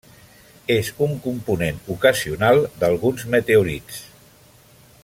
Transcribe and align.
És 0.75 0.87
un 1.07 1.13
component 1.25 1.77
ocasional 1.97 2.65
d'alguns 2.85 3.29
meteorits. 3.37 4.05